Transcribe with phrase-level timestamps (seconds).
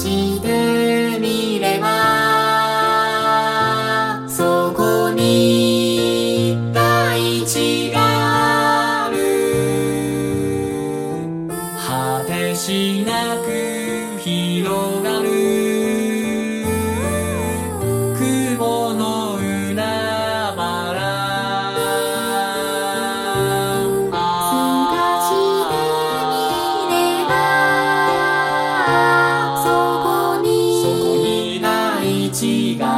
[0.00, 1.88] してみれば
[4.26, 9.18] そこに大地がある。
[11.86, 15.39] 果てしなく広がる。
[32.42, 32.89] 違う